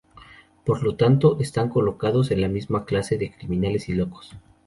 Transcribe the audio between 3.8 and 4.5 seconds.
y locos.